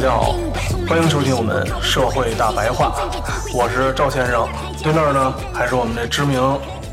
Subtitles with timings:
[0.00, 0.36] 大家好，
[0.88, 2.94] 欢迎收听我们《社会大白话》，
[3.52, 4.48] 我是赵先生，
[4.80, 6.40] 对面呢还是我们的知名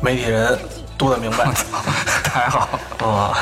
[0.01, 0.57] 媒体人
[0.97, 1.45] 杜的明白。
[2.25, 2.67] 太好
[3.07, 3.37] 啊、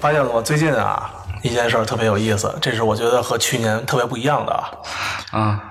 [0.00, 0.42] 发现了吗？
[0.42, 1.08] 最近啊，
[1.44, 4.70] 一件事儿特别有意思，这是我觉得和去年特别不一样的啊。
[5.30, 5.62] 啊！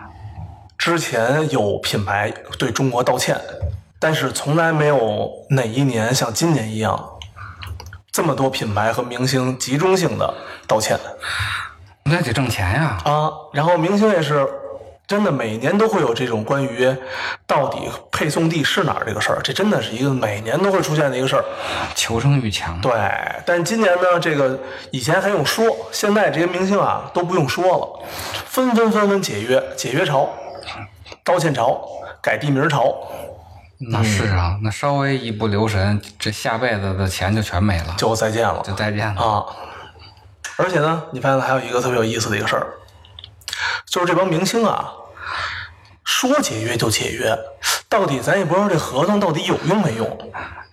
[0.78, 3.38] 之前有品牌对中国道歉，
[4.00, 6.98] 但是从来没有哪一年像今年一样，
[8.14, 10.34] 这么多品牌和明星集中性的
[10.66, 10.98] 道歉
[12.10, 12.98] 那得挣钱呀！
[13.04, 13.32] 啊。
[13.54, 14.48] 然后明星也是
[15.08, 16.94] 真的每年都会有这种关于
[17.46, 21.46] 到底配送地是哪儿这个事儿，这真的是一个每年都会出现的一个事儿。
[21.96, 22.78] 求生欲强。
[22.82, 22.92] 对，
[23.46, 24.60] 但是今年呢，这个
[24.92, 28.06] 以前还用说，现在这些明星啊都不用说了，
[28.46, 30.28] 纷纷纷纷解约，解约潮，
[31.24, 31.82] 道歉潮，
[32.22, 32.94] 改地名潮，
[33.92, 39.22] 那是啊，那稍微一不留神，这下辈子的钱就全没了，就再见了就再见了。
[39.22, 39.46] 啊！
[40.58, 42.68] 而且呢，你发现还有一个特别有意思的一个事儿，
[43.86, 44.92] 就是这帮明星啊，
[46.04, 47.38] 说解约就解约，
[47.88, 50.18] 到底咱也不知道这合同到底有用没用，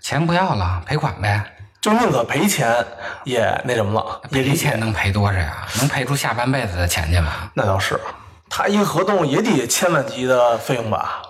[0.01, 1.51] 钱不要了，赔款呗。
[1.81, 2.83] 就宁可赔钱
[3.25, 5.67] 也那什么了，赔钱能赔多少呀？
[5.79, 7.51] 能赔出下半辈子的钱去吗？
[7.53, 8.01] 那倒是，
[8.49, 11.21] 他一个合同也得千万级的费用吧。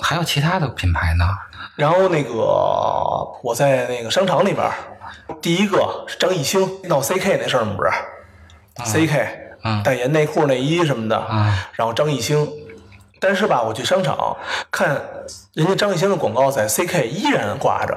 [0.00, 1.26] 还有其他的品牌呢？
[1.76, 2.32] 然后那个
[3.42, 4.72] 我在那个商场里边儿，
[5.40, 7.74] 第一个是张艺兴闹 CK 那事儿吗？
[7.76, 9.28] 不是、CK，
[9.64, 11.26] 嗯代言内裤、内衣什么的。
[11.30, 12.48] 嗯然后张艺兴，
[13.20, 14.36] 但是吧，我去商场
[14.70, 15.00] 看
[15.54, 17.96] 人家张艺兴的广告在 CK 依然挂着。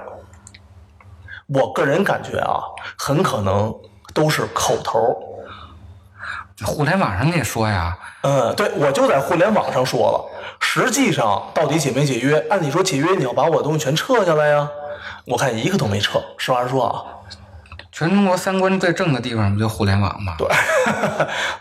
[1.48, 2.62] 我个人感觉啊，
[2.98, 3.76] 很可能
[4.14, 4.98] 都是口头。
[6.64, 10.30] 互联网上你也说呀，嗯，对，我就在互联网上说了。
[10.60, 12.38] 实际上，到底解没解约？
[12.50, 14.70] 按理说解约，你要把我的东西全撤下来呀。
[15.26, 16.22] 我看一个都没撤。
[16.38, 17.04] 实话实说啊，
[17.92, 20.36] 全中国三观最正的地方不就互联网吗？
[20.38, 20.48] 对，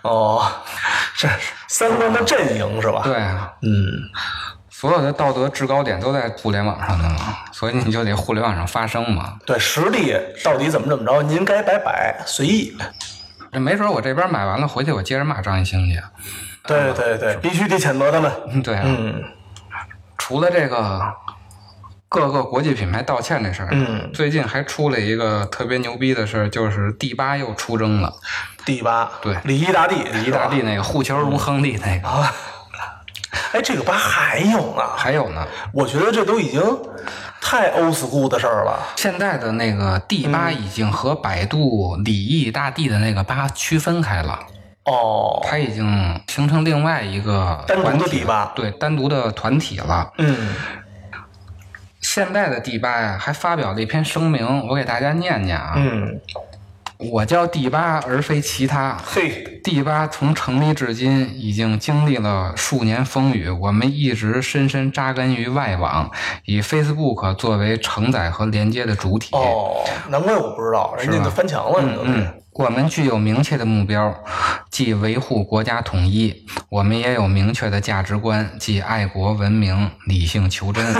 [0.03, 0.51] 哦，
[1.17, 3.15] 这是三观的阵营是吧？，对，
[3.63, 4.09] 嗯，
[4.71, 9.39] 所有的道德制高点都在互联网上呢嘛，所以你就得互联网上发声嘛。
[9.45, 12.77] 对，实力到底怎么怎么着，您该摆摆，随意。
[13.53, 16.01] 这没准我这边买完了，回去我接着骂张艺兴去。
[16.67, 18.31] 对对对，必须得谴责他们。
[18.49, 19.25] 嗯，对啊，嗯
[20.17, 21.01] 除了这个
[22.11, 28.13] 各个国际品牌道歉这事儿，嗯最近还出了一个特别牛逼的事儿，就是第八又出征了，
[28.67, 32.35] 第八，对礼仪大帝，李一大帝那个护球如亨利那个，啊。
[33.53, 36.61] 哎，这个八还有呢，还有呢，我觉得这都已经
[37.41, 38.77] 太 old school 的事儿了。
[38.97, 44.37] 现在的那个第八已经和百度礼义大帝的那个八区分开了。
[44.85, 50.11] 哦，它已经形成另外一个单独的团体第八对，单独的团体了。
[50.19, 50.55] 嗯，
[52.13, 55.75] 现在的第八呀，还发表了一篇声明，我给大家念念啊。
[55.77, 56.21] 嗯，
[56.99, 58.97] 我叫第八，而非其他。
[59.01, 63.49] 嘿，第八从成立至今，已经经历了数年风雨。
[63.49, 66.11] 我们一直深深扎根于外网，
[66.47, 69.29] 以 Facebook 作为承载和连接的主体。
[69.37, 74.13] 哦，难怪我不知道，人家都翻墙了，我们具有明确的目标，
[74.69, 76.35] 即维护国家统一；
[76.71, 80.85] 我们也有明确的价值观，即爱国、文明、理性、求真。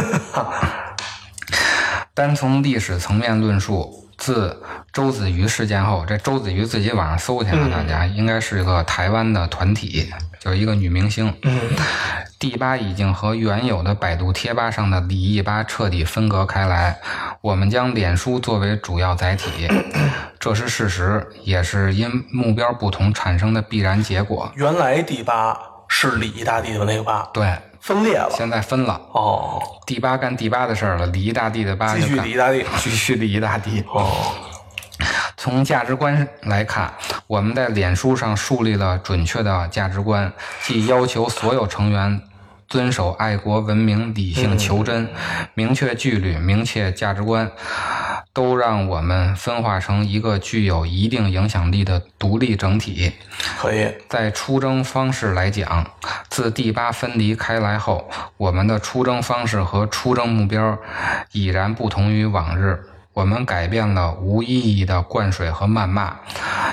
[2.21, 4.63] 单从历史层面论述，自
[4.93, 10.07] 周子瑜事件后，这周子瑜自己网上搜去了，大家应该是一个台湾的团体，
[10.39, 11.35] 就是一个女明星。
[11.45, 11.59] 嗯，
[12.39, 16.95] 第八已经和原有的百度贴吧上的李毅吧彻底分隔开来，
[17.41, 19.67] 我们将脸书作为主要载体，
[20.39, 24.53] 这是事实，也是因目标不同产生的必然结果。
[24.57, 25.59] 原来第八
[25.89, 28.31] 是礼仪大帝的那个吧，对，分裂了。
[28.31, 32.65] 现在分了，哦，第八干第八的事儿了，李一大帝的八继续就干礼仪大帝。
[32.79, 33.83] 继续李一大帝。
[33.89, 34.11] 哦，
[35.37, 36.93] 从价值观来看，
[37.27, 40.31] 我们在脸书上树立了准确的价值观，
[40.63, 42.21] 即要求所有成员
[42.69, 45.09] 遵守爱国、文明、理性、求真，
[45.55, 47.51] 明确纪律、明确价值观，
[48.33, 53.13] 都让我们分化成一个具有一定影响力的独立整体。
[53.59, 53.89] 可以。
[54.09, 55.91] 在出征方式来讲，
[56.29, 60.79] 自第八分离开来后，我们的出征方式和出征目标
[61.33, 62.85] 已然不同于往日。
[63.13, 66.17] 我们改变了无意义的灌水和谩骂，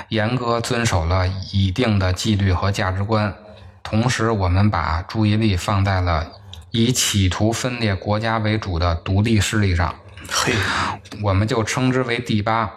[0.08, 3.34] 严格遵守了已定的纪律和价值观，
[3.82, 6.24] 同时我们把注意力放在了
[6.70, 9.92] 以企图分裂国家为主的独立势力上。
[10.30, 10.52] 嘿，
[11.22, 12.70] 我们就称之为第八，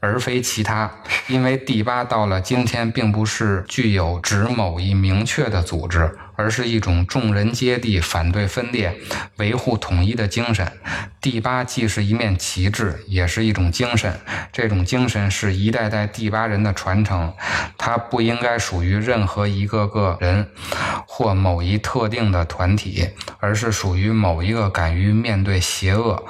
[0.00, 0.90] 而非其他，
[1.28, 6.18] 因为第八到了今天，并不是具有指某一明确的组织。
[6.36, 8.94] 而是一种众人皆地反对分裂、
[9.36, 10.70] 维护统一的精神。
[11.20, 14.20] 第八既是一面旗帜，也是一种精神。
[14.52, 17.32] 这种精神是一代代第八人的传承，
[17.76, 20.48] 它不应该属于任何一个个人
[21.06, 23.08] 或某一特定的团体，
[23.40, 26.24] 而是属于某一个敢于面对邪恶、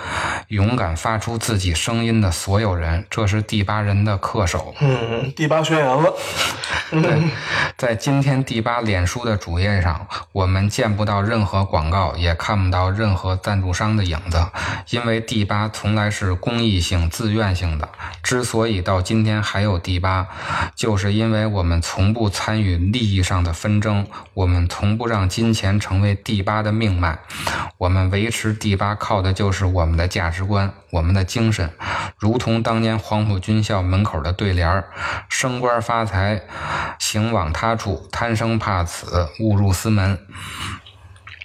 [0.48, 3.04] 勇敢发出自己声音的所有人。
[3.10, 4.74] 这是第八人的恪守。
[4.80, 6.14] 嗯，第八宣言了。
[6.90, 7.22] 对，
[7.76, 9.95] 在今天第八脸书的主页上。
[10.32, 14.44] 我们见不到任何广告，也看不到任何赞助商的影子，
[14.90, 17.88] 因为第八从来是公益性、自愿性的。
[18.22, 20.28] 之所以到今天还有第八，
[20.74, 27.18] 就是因为我们从不参与利益上的纷争，我们从不让金钱成为第八的命脉。
[27.78, 31.70] 我们维持第八靠的就是我们的价值观、我们的精神，
[32.18, 34.90] 如同当年黄埔军校门口的对联儿
[35.28, 36.42] ：“升官发财，
[36.98, 40.18] 行往他处；贪生怕死，误入私。”门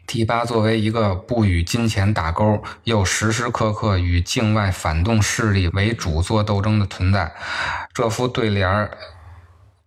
[0.05, 7.33] 第八，作为一个不与金钱打勾，又时时刻刻与境外反动势力为主做斗争的存在，
[7.93, 8.97] 这副对联儿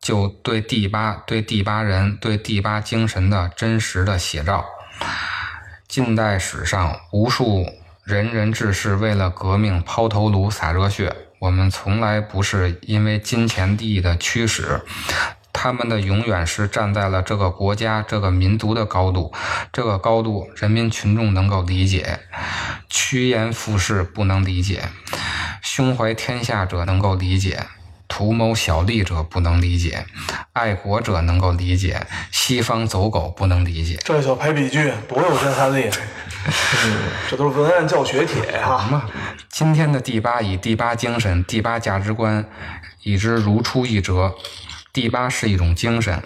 [0.00, 4.64] 就对第八、对第八人、对第八精神的真实的写照。
[5.86, 7.66] 近代史上，无数
[8.04, 14.82] 仁人志士为了革命抛头颅、洒热血，我们从来不是因为金钱利益的驱使。
[15.54, 19.32] 他们的永远是站在了这个国家、这个民族的高度，
[19.72, 22.20] 这个高度人民群众能够理解，
[22.90, 24.82] 趋炎附势不能理解，
[25.62, 27.64] 胸怀天下者能够理解，
[28.16, 30.06] 图谋小利者不能理解，
[30.52, 32.00] 爱国者能够理解，
[32.30, 33.98] 西方走狗不能理解。
[34.04, 35.90] 这小排比句，多有震撼力！
[37.28, 39.10] 这都是文案教学帖呀。
[39.48, 42.44] 今天的第八以第八精神、第八价值观，
[43.02, 44.32] 已知如出一辙。
[44.92, 46.22] 第八是一种精神，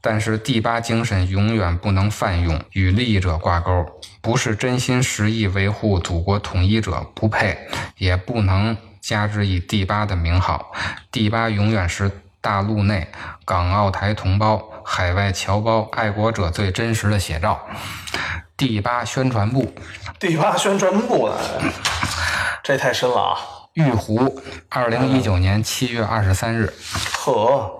[0.00, 3.84] 但是第八精神永远不能泛用，与利益者挂钩。
[4.22, 7.58] 不是真心实意维护祖国统一者不配，
[7.98, 8.74] 也不能
[9.06, 10.72] 加之以第八的名号。
[11.12, 12.10] 第八永远是
[12.40, 13.06] 大陆内
[13.44, 17.64] 港澳台同胞、海外侨胞、爱国者最真实的写照。
[18.56, 19.72] 第八宣传部，
[20.18, 21.30] 第八宣传部，
[22.64, 23.38] 这太深了啊！
[23.74, 26.74] 玉湖，二零一九年七月二十三日。
[27.14, 27.78] 呵。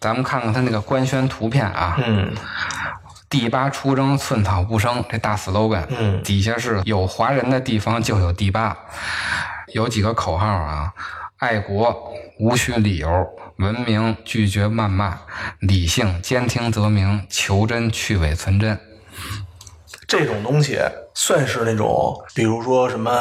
[0.00, 2.34] 咱们看看他那个官宣图片啊，嗯，
[3.28, 8.74] 第八出征，寸草不生，这大 slogan，嗯，底下是有华人的地方就有第八，
[9.72, 10.92] 有几个口号啊，
[11.38, 13.08] 爱国无需理由，
[13.56, 15.18] 文明拒绝谩骂，
[15.60, 18.78] 理性兼听则明，求真去伪存真。
[20.08, 20.78] 这种东西
[21.14, 23.12] 算是那种，比如说什么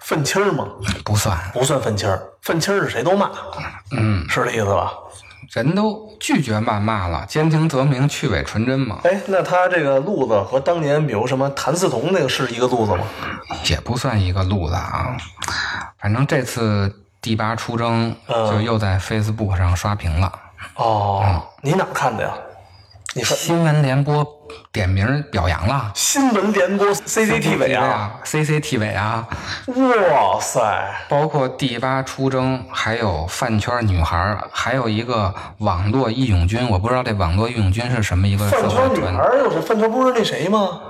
[0.00, 0.66] 愤青吗？
[1.04, 2.08] 不算，不算愤青
[2.42, 3.30] 愤青是谁都骂，
[3.90, 4.92] 嗯，是这意思吧？
[5.50, 9.00] 人都拒绝谩骂了，兼听则明，去伪存真嘛。
[9.02, 13.04] 哎，那他这个路子和当年比如什么谭嗣同那个是一个路子吗？
[13.68, 15.16] 也不算一个路子啊。
[15.98, 20.32] 反正这次第八出征就又在 Facebook 上刷屏了。
[20.76, 22.32] 哦，你哪看的呀？
[23.12, 24.24] 你说新闻联播
[24.70, 25.90] 点名表扬了。
[25.96, 29.26] 新闻联播 CCTV 啊，CCTV 啊。
[29.66, 30.60] 哇塞！
[31.08, 36.70] 包括第八出征，还有饭圈女孩，还有一个网络义勇军。
[36.70, 38.46] 我不知道这网络义勇军是什么一个。
[38.46, 40.80] 饭圈女孩又是饭圈，不是那谁吗？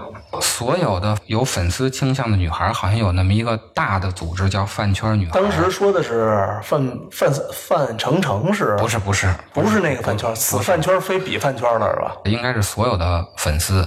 [0.41, 5.33] 所有的有粉丝倾向的女孩，好像有那么一个大的组织叫饭圈女孩。
[5.33, 8.77] 当时说的是范范范丞丞是？
[8.79, 12.17] 不是不是不是那个饭圈，此饭圈非彼饭圈了是吧？
[12.25, 13.87] 应该是所有的粉丝，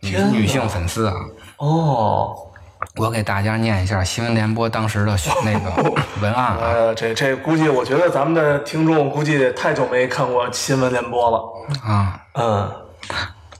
[0.00, 1.14] 女女性粉丝啊。
[1.58, 2.36] 哦，
[2.96, 6.58] 我给大家念一下新闻联播当时的那个 文案啊。
[6.60, 11.42] 呃，这这估计我觉得咱们的听众估计太久没看过新闻联播了
[11.84, 12.20] 啊。
[12.34, 12.72] 嗯。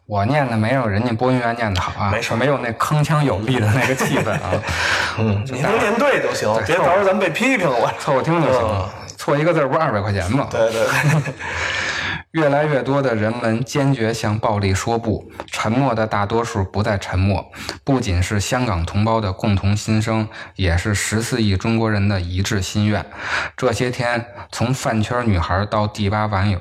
[0.09, 4.53] 我念的没有人家播音员念的好啊，没事，没有那铿锵有力的那个气氛啊。
[5.21, 7.93] 嗯，你能念对就行，别到时候咱们被批评了。
[7.99, 10.49] 凑合听就行了，错一个字不是二百块钱吗？
[10.51, 10.87] 对对。
[12.33, 17.45] 越来越多的人们坚决向暴力说不，沉默的大多数不再沉默。
[17.85, 23.05] 不仅是香港同胞的共同心声，也是十四亿中国人的一致心愿。
[23.59, 26.59] 这些天，从饭圈女孩到第八网友。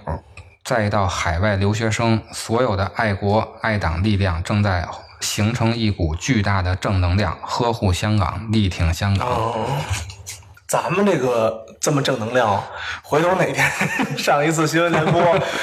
[0.68, 4.86] 再到海外留学生，所有的爱国爱党力量正在
[5.22, 9.66] 形成一股巨大的正能量，呵护香港，力挺香港。
[10.68, 12.62] 咱们这个这么正能量，
[13.02, 13.66] 回头哪天
[14.18, 15.22] 上一次新闻联播，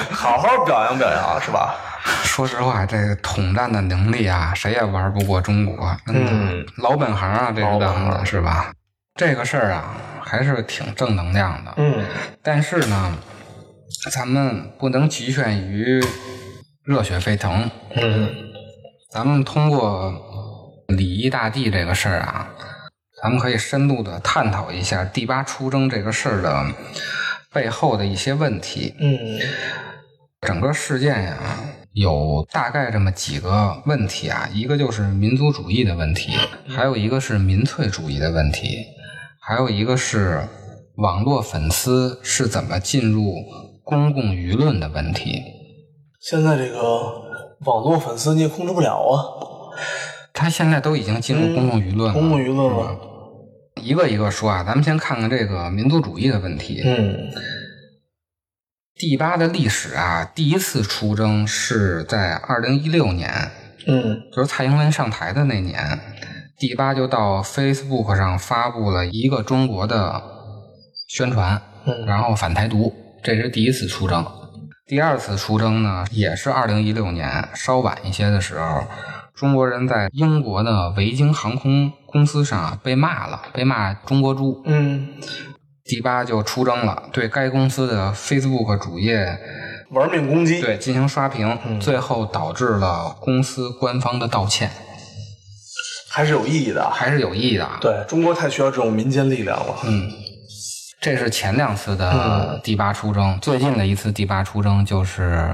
[0.09, 1.75] 好好表扬表扬，是吧？
[2.25, 5.95] 说实话，这个统战的能力啊，谁也玩不过中国。
[6.07, 8.73] 嗯，老本行啊，这个是吧？
[9.13, 9.83] 这个事儿啊，
[10.23, 11.71] 还是挺正能量的。
[11.77, 12.03] 嗯
[12.41, 13.11] 但是呢，
[14.11, 15.99] 咱们不能局限于
[16.83, 17.69] 热血沸腾。
[17.95, 18.29] 嗯
[19.11, 20.13] 咱们通过
[20.87, 22.49] 礼仪大帝这个事儿啊，
[23.21, 26.65] 咱们可以深度的探讨一下第八出征这个事儿的
[27.53, 28.93] 背后的一些问题。
[28.99, 29.39] 嗯
[30.41, 31.37] 整个事件呀，
[31.93, 36.33] 有大概这么几个问题啊，一个就是民族主义的问题，
[36.67, 38.85] 还有一个是民粹主义的问题，
[39.41, 40.47] 还有一个是
[40.97, 43.33] 网络粉丝是怎么进入
[43.85, 45.41] 公共舆论的问题。
[46.19, 46.79] 现在这个
[47.65, 49.23] 网络粉丝你也控制不了啊，
[50.33, 52.99] 他现在都已经进入公共舆论了，公共舆论了。
[53.81, 56.81] 一个一个说啊，咱们先看看这个民族主义的问题。
[56.83, 57.31] 嗯
[58.97, 63.29] 第八的历史啊，第一次出征是在二零一六年，
[63.85, 65.99] 嗯就是蔡英文上台的那年，
[66.57, 70.23] 第八就到 Facebook 上发布了一个中国的
[71.09, 72.93] 宣传，嗯然后反台独，
[73.25, 74.23] 这是第一次出征。
[74.85, 78.83] 第二次出征呢，也是二零一六年，稍晚一些的时候，
[79.33, 84.61] 中国人在英国的维京航空公司上啊被骂了，被骂中国猪。
[84.65, 85.07] 嗯，
[85.85, 89.35] 第八就出征了，对该公司的 Facebook 主页
[89.89, 90.61] 玩命攻击。
[90.61, 94.69] 对进行刷屏，最后导致了公司官方的道歉，
[96.11, 96.91] 还是有意义的啊。
[96.93, 97.67] 还是有意义的。
[97.81, 99.75] 对中国太需要这种民间力量了。
[99.85, 100.11] 嗯，
[101.05, 105.51] 这是前两次的第八出征，最近的一次第八出征就是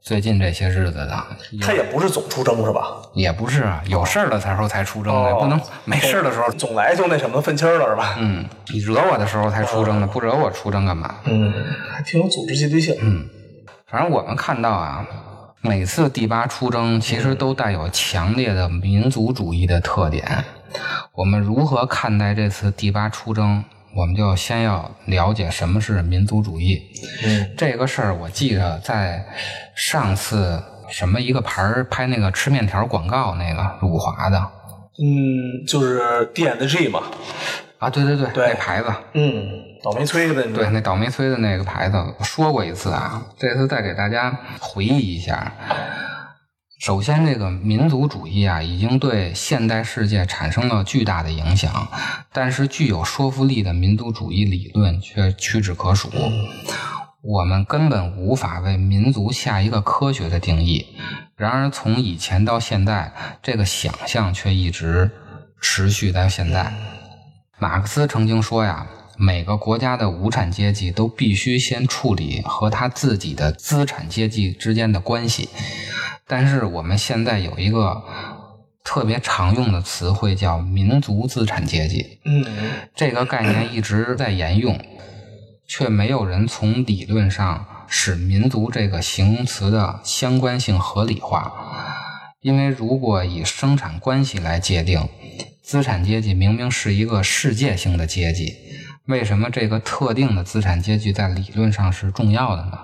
[0.00, 1.24] 最近这些日子的，
[1.60, 2.82] 他也不是总出征是吧？
[3.12, 8.14] 也不是啊有事儿了才说才出征的，哦不能没事儿的时候，总来就那什么愤青了是吧？
[8.20, 11.16] 嗯，你惹我的时候才出征的，不惹我出征干嘛？
[11.24, 11.52] 嗯，
[11.90, 12.94] 还挺有组织纪律性。
[13.02, 13.28] 嗯，
[13.90, 15.04] 反正我们看到啊，
[15.62, 20.44] 每次第八出征其实都带有强烈的民族主义的特点。
[21.16, 23.64] 我们如何看待这次第八出征？
[23.94, 26.82] 我们就先要了解什么是民族主义。
[27.24, 29.24] 嗯这个事儿，我记着在
[29.74, 34.38] 上次什么一个牌儿拍那个吃面条广告那个辱华的
[35.02, 37.02] 嗯，就是 D N G 嘛。
[37.78, 39.48] 啊，对对对，对那牌子，嗯，
[39.82, 40.42] 倒霉催的。
[40.52, 45.52] 对，那倒霉催的那个牌子，我说过一次啊，这次再给大家回忆一下。
[46.82, 51.86] 首先，这个民族主义啊，已经对现代世界产生了巨大的影响，
[52.32, 56.10] 但是具有说服力的民族主义理论却屈指可数。
[57.22, 60.84] 我们根本无法为民族下一个科学的定义。
[61.36, 65.08] 然而，从以前到现在，这个想象却一直
[65.60, 66.72] 持续到现在。
[67.60, 68.84] 马克思曾经说呀，
[69.22, 75.48] 每个国家的无产阶级都必须先处理和他自己的资产阶级之间的关系。
[76.26, 78.02] 但是我们现在有一个
[78.82, 82.44] 特别常用的词汇叫民族资产阶级，嗯
[82.96, 84.76] 这个概念一直在沿用，
[85.68, 91.52] 却没有人从理论上使民族这个形容词的相关性合理化。
[92.40, 95.08] 因为如果以生产关系来界定，
[95.62, 98.56] 资产阶级明明是一个世界性的阶级，
[99.12, 102.78] 为什么这个特定的资产阶级在理论上是重要的呢？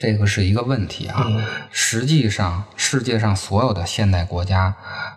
[0.00, 1.24] 这个是一个问题啊。
[1.70, 4.74] 实际上，世界上所有的现代国家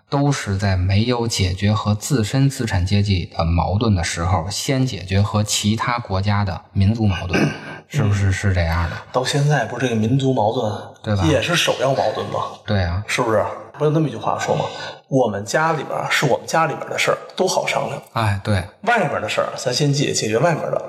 [0.08, 7.50] 都是在没有解决和自身资产阶级的矛盾的时候，先解决和其他国家的民族矛盾，
[7.90, 8.96] 是不是是这样的？
[9.10, 10.72] 到现在不是这个民族矛盾，
[11.02, 12.38] 对吧也是首要矛盾吗？
[12.64, 13.44] 对啊，是不是？
[13.78, 14.64] 不是那么一句话说吗？
[15.08, 18.02] 我们家里边是我们家里边的事儿，都好商量。
[18.12, 18.62] 哎，对。
[18.82, 20.82] 外面的事儿，咱先解解决外面的。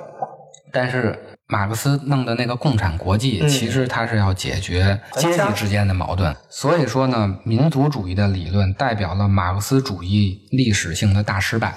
[0.71, 6.35] 但是马克思弄的那个共产国际，嗯其实他是要解决阶级之间的矛盾。
[6.49, 11.75] 所以说呢，民族主义的理论代表了马克思主义历史性的大失败。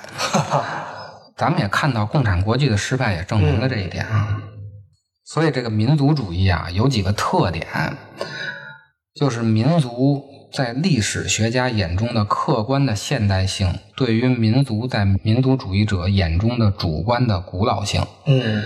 [1.36, 4.42] 咱们也看到共产国际的失败，也证明了这一点啊。
[5.24, 7.66] 所以这个民族主义啊，有几个特点，
[9.14, 18.04] 就是民族在历史学家眼中的客观的现代性，对于民族在民族主义者眼中的主观的古老性。
[18.26, 18.62] 嗯，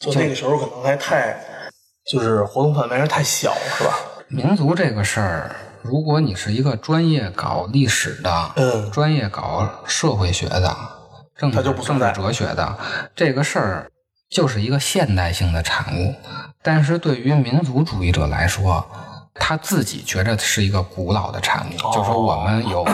[0.00, 1.38] 就那个时候可能还太，
[2.10, 3.94] 就是活动范围还太小，是吧？
[4.28, 10.76] 民族这个事儿，如果你是一个专业搞历史的，嗯专业搞社会学的，
[11.36, 12.78] 政它治政治哲学的，
[13.14, 13.90] 这个事儿
[14.28, 16.14] 就是一个现代性的产物。
[16.64, 18.84] 但是对于民族主义者来说，
[19.38, 22.86] 他自己觉着是一个古老的产物，就说我们有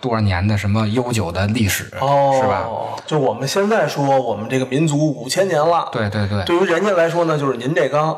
[0.00, 2.66] 多少年的什么悠久的历史，哦，是吧？？
[3.06, 8.16] 就我们现在说我们这个民族五千年了，对对对对于人家来说呢，就是您这刚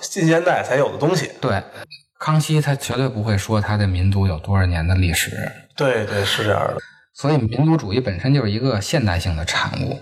[0.00, 1.30] 近现代才有的东西。
[1.40, 1.62] 对，
[2.18, 5.30] 康熙他绝对不会说他的民族有多少年的历史，
[5.76, 6.78] 对对，是这样的。
[7.14, 9.98] 所以民族主义本身就是一个现代性的产物。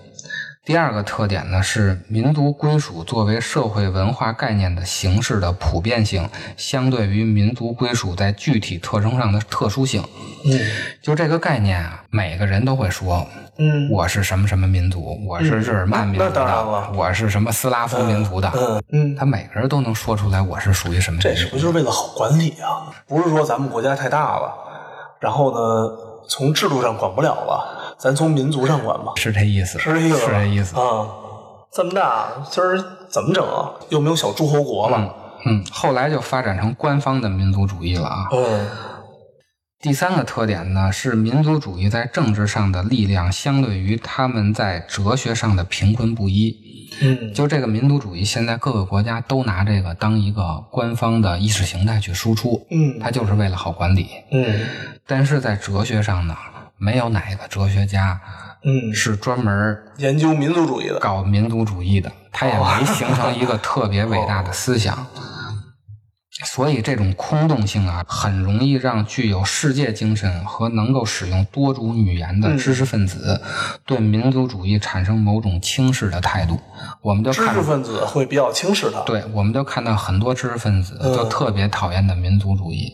[0.64, 10.02] 第二个特点呢是民族归属作为社会文化概念的形式的普遍性，相对于民族归属在具体特征上的特殊性。
[10.46, 10.58] 嗯
[11.02, 13.26] 就这个概念啊，每个人都会说，
[13.58, 21.44] 嗯我是什么什么民族，我是日耳曼民族的了，我是什么斯拉夫民族的，嗯嗯，他每个人都能说出来我是属于什么这民族。
[21.44, 22.88] 是不就是为了好管理啊？
[23.06, 24.50] 不是说咱们国家太大了，
[25.20, 25.90] 然后呢，
[26.26, 30.76] 从制度上管不了了，咱从民族上管吧，是这意思，是这意思，是这意思。
[30.78, 31.08] 啊。
[31.72, 32.76] 这么大，今儿
[33.08, 33.72] 怎么整啊？
[33.88, 35.14] 又没有小诸侯国了。
[35.46, 38.28] 嗯，后来就发展成官方的民族主义了啊。
[38.32, 38.68] 嗯
[39.80, 46.54] 第三个特点呢，是民族主义在政治上的力量相对于他们在哲学上的贫困不一。
[47.00, 54.08] 嗯就这个民族主义，现在各个国家都拿这个当一个官方的意识形态去输出，嗯它就是为了好管理。
[54.30, 54.60] 嗯
[55.06, 56.34] 但是在哲学上呢，
[56.84, 58.20] 没有哪个哲学家
[58.62, 60.98] 嗯，是专门研究民族主义的。
[60.98, 65.06] 搞民族主义的，他也没形成一个特别伟大的思想。
[66.46, 73.40] 所以这种空洞性啊，很容易让具有世界精神和能够使用多种语言的知识分子
[73.86, 76.58] 对民族主义产生某种轻视的态度。
[77.02, 79.00] 我们就看知识，分子会比较轻视它。
[79.02, 82.92] 对，我们就看到很多知识分子都特别讨厌的民族主义，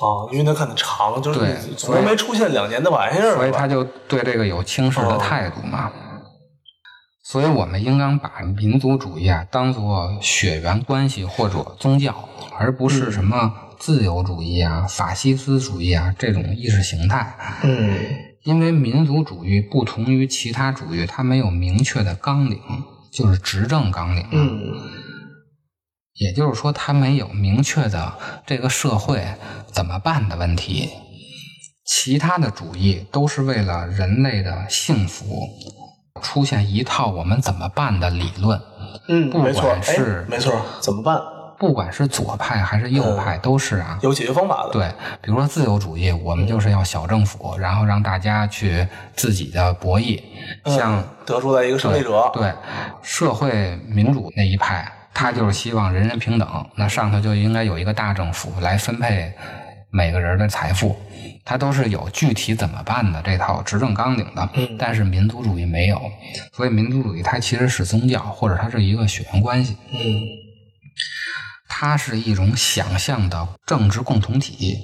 [0.00, 5.90] 啊，因为他看的长，就是对从来没出现两年的玩意儿，所以他就对这个有轻视的态度嘛。
[7.24, 17.36] 所以我们应当把民族主义啊当做血缘关系或者宗教，而不是什么自由主义啊、法西斯主义啊这种意识形态。
[17.62, 17.98] 嗯
[18.44, 22.58] 因为民族主义不同于其他主义，它没有明确的纲领，
[23.12, 24.24] 就是执政纲领。
[24.30, 24.72] 嗯
[26.18, 28.12] 也就是说，他没有明确的
[28.46, 29.24] 这个社会
[29.72, 30.90] 怎么办的问题。
[31.86, 35.48] 其他的主义都是为了人类的幸福，
[36.20, 38.60] 出现一套我们怎么办的理论。
[39.08, 41.18] 嗯，不管是哎没错，怎么办？
[41.58, 43.98] 不管是左派还是右派，都是啊。
[44.02, 44.88] 有解决方法的。，对，
[45.22, 50.22] 比如说自由主义，我们就是要小政府，然后让大家去自己的博弈，
[50.66, 52.30] 像得出来一个胜利者。
[52.34, 52.52] 对，
[53.02, 59.32] 社会民主那一派，他就是希望人人平等，那上头就应该有一个大政府来分配
[59.90, 60.96] 每个人的财富，
[61.44, 64.48] 他都是有具体怎么办的这套执政纲领的。
[64.54, 64.76] 嗯。
[64.78, 66.00] 但是民族主义没有，
[66.52, 69.98] 所以民族主义它其实是宗教，或者它是一个血缘关系，嗯。
[71.68, 74.76] 它是一种想象的政治共同体，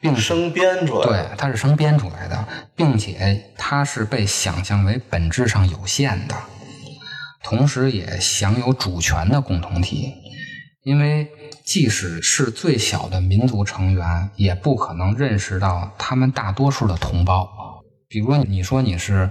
[0.00, 6.34] 并生编出来对。，它是生编出来的，并且它是被想象为本质上有限的，
[7.42, 10.14] 同时也享有主权的共同体。
[10.82, 11.28] 因为
[11.62, 17.46] 即使是最小的民族成员，也不可能认识到他们大多数的同胞。
[18.08, 19.30] 比如你说你是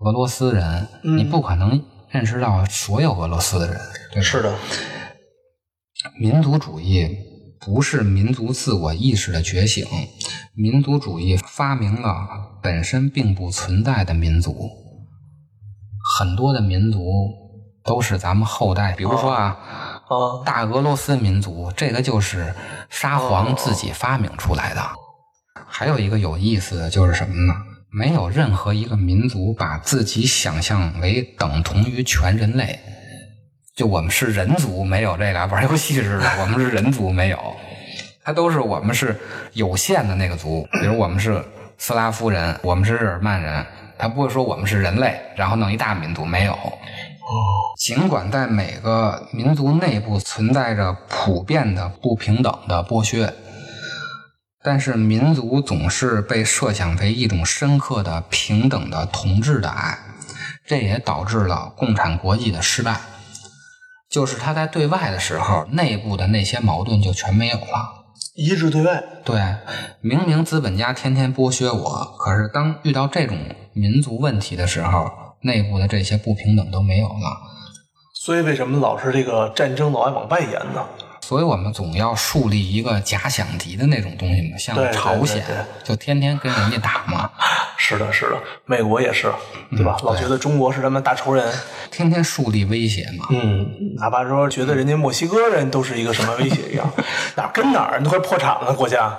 [0.00, 3.80] 俄罗斯人，嗯你不可能认识到所有俄罗斯的人，
[4.12, 4.22] 对吧？
[4.22, 4.54] 是的，
[6.20, 7.08] 民族主义
[7.58, 9.86] 不是民族自我意识的觉醒，
[10.54, 12.28] 民族主义发明了
[12.62, 14.54] 本身并不存在的民族。
[16.18, 17.30] 很多的民族
[17.84, 19.56] 都是咱们后代，比如说啊，
[20.08, 22.52] 啊，大俄罗斯民族，这个就是
[22.90, 24.80] 沙皇自己发明出来的。
[25.64, 27.54] 还有一个有意思的就是什么呢？
[27.92, 32.76] 没有任何一个民族把自己想象为等同于全人类。
[33.76, 37.38] 就我们是人族，没有这个玩游戏似的，我们是人族没有，
[38.24, 39.16] 它都是我们是
[39.52, 40.66] 有限的那个族。
[40.80, 41.44] 比如我们是
[41.78, 43.64] 斯拉夫人，我们是日耳曼人，
[43.98, 46.56] 他不会说我们是人类，然后弄一大民族，没有。
[47.78, 53.34] 尽管在每个民族内部存在着普遍的不平等的剥削，
[54.62, 59.98] 但是民族总是被设想为一种深刻的平等的同志的爱，
[60.66, 62.98] 这也导致了共产国际的失败。
[64.10, 68.06] 就是他在对外的时候，内部的那些矛盾就全没有了。
[68.34, 69.04] 一致对外。
[69.22, 69.56] 对，
[70.00, 73.36] 明明资本家天天剥削我，可是当遇到这种
[73.78, 75.10] 民族问题的时候，
[75.42, 77.40] 内部的这些不平等都没有了。
[78.14, 80.84] 所以为什么老是这个战争老爱往外延呢？
[81.20, 85.44] 所以我们总要树立一个假想敌的那种东西嘛，像朝鲜
[85.84, 87.30] 就天天跟人家打嘛，
[87.76, 89.30] 是的，是的，美国也是，
[89.70, 89.96] 对吧？
[90.04, 91.46] 老觉得中国是他们大仇人。
[91.90, 93.26] 天天树立威胁嘛。
[93.30, 96.90] 嗯，哪怕说觉得人家墨西哥人都是一个什么威胁一样，
[97.36, 99.18] 哪儿跟哪儿，都快破产了国家。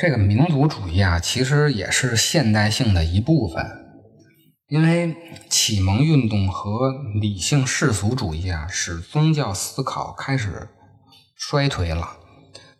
[0.00, 3.66] 这个民族主义啊，其实也是现代性的一部分，
[4.68, 5.16] 因为
[5.50, 10.68] 启蒙运动和理性世俗主义啊，使宗教思考开始
[11.36, 12.16] 衰退了。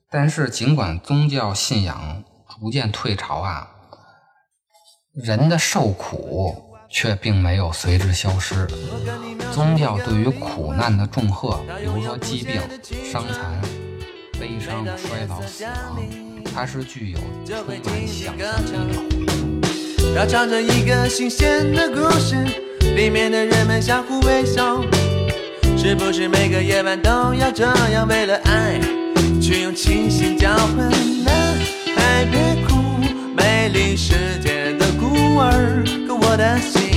[0.09, 3.69] 但是，尽管宗教信仰逐渐退潮啊，
[5.13, 6.55] 人的受苦
[6.89, 8.65] 却并没有随之消失。
[9.53, 12.63] 宗教对于苦难的重贺，比如说疾病、
[13.05, 13.61] 伤残、
[14.39, 16.28] 悲伤、衰老、死亡。
[16.45, 20.15] 它是具有充满想象力的回忆。
[20.15, 22.35] 它唱着一个新鲜的故事，
[22.97, 24.83] 里面的人们相互微笑。
[25.77, 28.81] 是不是每个夜晚都要这样，为了爱
[29.41, 30.91] 去用清醒交换？
[31.25, 31.57] 男
[31.95, 32.75] 孩别哭，
[33.37, 35.85] 美丽世界的孤儿。
[36.07, 36.91] 可我的心，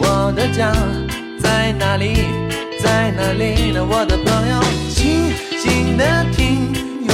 [0.00, 0.72] 我的家
[1.40, 2.24] 在哪里？
[2.82, 3.86] 在哪里呢？
[3.88, 4.60] 我的朋友，
[4.92, 6.57] 静静的听。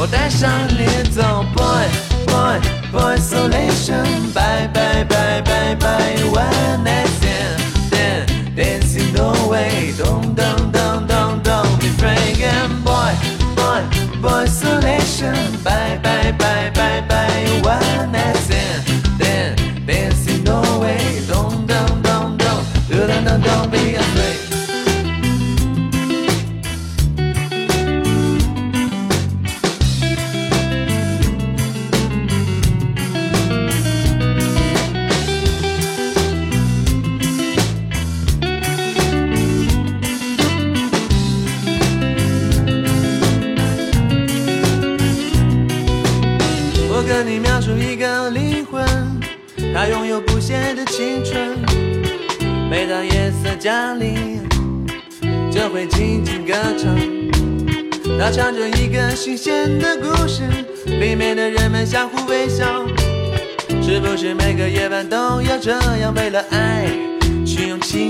[0.00, 1.86] 我带上你走，boy
[2.26, 2.58] boy
[2.90, 11.88] boy isolation，bye bye bye bye bye，one night stand，dancing no way，don't don't don't don't don't be
[11.88, 13.12] afraid，boy
[13.54, 13.82] boy
[14.22, 18.69] boy isolation，bye bye bye bye bye，one night stand，dancing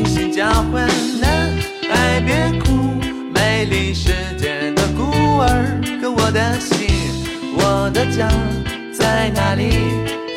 [0.04, 0.86] 心交换？
[1.20, 1.52] 男
[1.88, 3.00] 孩别哭，
[3.34, 5.80] 美丽世界的孤儿。
[6.00, 6.88] 可我的心，
[7.54, 8.28] 我的家。
[8.92, 9.70] 在哪里，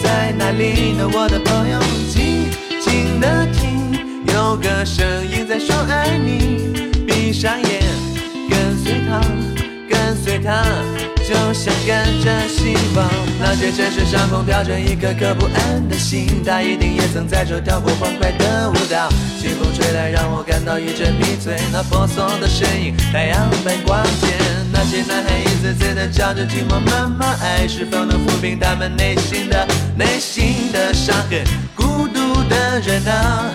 [0.01, 1.09] 在哪里呢？
[1.13, 2.49] 我的朋友，静
[2.81, 3.91] 静的听，
[4.33, 6.93] 有个声音在说爱你。
[7.07, 7.81] 闭上眼，
[8.49, 9.21] 跟随他，
[10.23, 10.63] 随他，
[11.27, 13.05] 就像跟着希望。
[13.39, 19.09] 那些城市上空飘着一颗颗不安的心，他一定也曾在这跳过欢快的舞蹈。
[19.37, 21.57] 清风吹来，让我感到一阵迷醉。
[21.73, 24.27] 那婆娑的身影，太阳般光洁。
[24.71, 31.43] 那些男孩一次次的叫着寂寞妈妈，爱是否能抚平他们内心的内心的伤痕？
[31.75, 33.51] 孤独的人啊，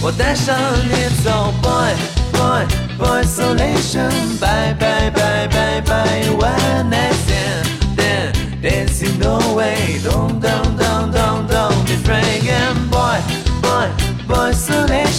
[0.00, 0.56] 我带上
[0.88, 1.92] 你走，boy
[2.32, 2.64] boy
[2.98, 5.21] boy isolation，bye bye bye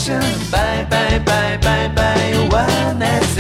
[0.03, 3.32] isolation，bye bye bye bye bye，one night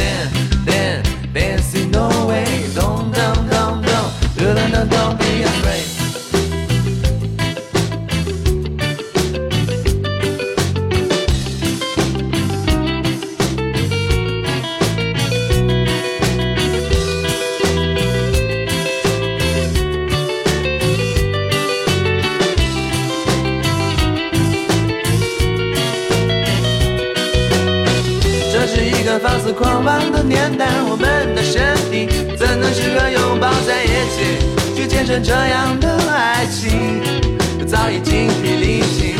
[34.83, 37.01] 去见证这样的爱情？
[37.65, 39.15] 早已精疲力尽，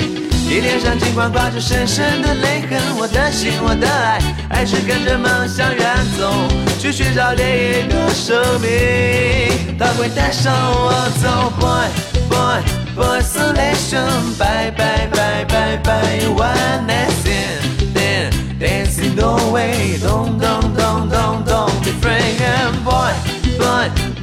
[0.46, 2.78] 你脸上尽管挂着深深的泪痕。
[2.98, 6.34] 我的心，我的爱，还是跟着梦想远走，
[6.80, 9.78] 去寻找另一个生命。
[9.80, 11.88] 他会带上我走，boy
[12.28, 12.62] boy
[12.94, 18.34] boy isolation，bye bye bye bye bye，one night stand。
[18.60, 22.38] Dancing no way, don't, don't, don't, don't, don't be afraid
[22.84, 23.14] boy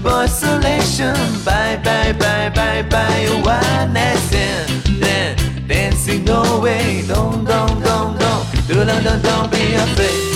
[0.02, 1.14] Boy, isolation.
[1.44, 3.26] Bye, bye, bye, bye, bye.
[3.44, 4.70] One night stand.
[5.68, 10.30] Dancing no way, don't, don't, don't, don't, don't, don't, don't be afraid.